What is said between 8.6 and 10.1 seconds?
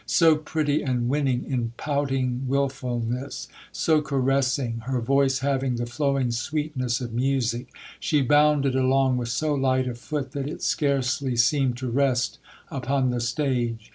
along with so light a